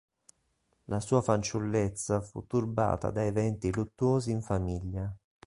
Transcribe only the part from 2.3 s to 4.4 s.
turbata da eventi luttuosi